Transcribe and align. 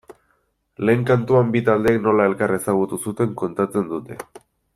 Lehen 0.89 1.03
kantuan 1.09 1.51
bi 1.57 1.61
taldeek 1.67 1.99
nola 2.07 2.27
elkar 2.31 2.55
ezagutu 2.59 3.01
zuten 3.07 3.37
kontatzen 3.43 3.91
dute. 3.95 4.21